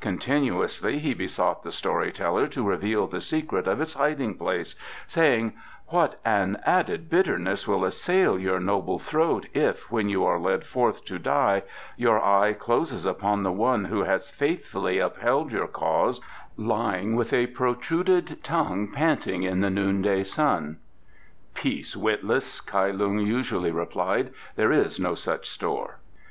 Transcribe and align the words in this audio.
Continuously 0.00 0.98
he 0.98 1.12
besought 1.12 1.62
the 1.62 1.70
story 1.70 2.10
teller 2.10 2.46
to 2.48 2.66
reveal 2.66 3.06
the 3.06 3.20
secret 3.20 3.68
of 3.68 3.82
its 3.82 3.92
hiding 3.92 4.34
place, 4.34 4.76
saying: 5.06 5.52
"What 5.88 6.18
an 6.24 6.58
added 6.64 7.10
bitterness 7.10 7.68
will 7.68 7.84
assail 7.84 8.38
your 8.38 8.58
noble 8.60 8.98
throat 8.98 9.46
if, 9.52 9.90
when 9.92 10.08
you 10.08 10.24
are 10.24 10.38
led 10.40 10.64
forth 10.64 11.04
to 11.04 11.18
die, 11.18 11.64
your 11.98 12.18
eye 12.24 12.54
closes 12.54 13.04
upon 13.04 13.42
the 13.42 13.52
one 13.52 13.84
who 13.84 14.04
has 14.04 14.30
faithfully 14.30 14.98
upheld 15.00 15.52
your 15.52 15.68
cause 15.68 16.18
lying 16.56 17.14
with 17.14 17.34
a 17.34 17.48
protruded 17.48 18.42
tongue 18.42 18.88
panting 18.90 19.42
in 19.42 19.60
the 19.60 19.68
noonday 19.68 20.24
sun." 20.24 20.78
"Peace, 21.52 21.94
witless," 21.94 22.62
Kai 22.62 22.90
Lung 22.90 23.18
usually 23.18 23.70
replied; 23.70 24.32
"there 24.56 24.72
is 24.72 24.98
no 24.98 25.14
such 25.14 25.46
store." 25.50 25.98